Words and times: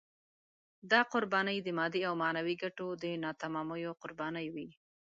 دا 0.91 1.01
قربانۍ 1.13 1.57
د 1.63 1.67
مادي 1.77 2.01
او 2.09 2.13
معنوي 2.23 2.55
ګټو 2.63 2.87
د 3.03 3.05
ناتمامیو 3.23 3.91
قربانۍ 4.01 4.47
وې. 4.53 4.69